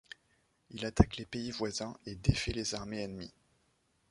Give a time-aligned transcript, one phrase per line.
[0.71, 3.35] Il attaque les pays voisins et défait les armées ennemies.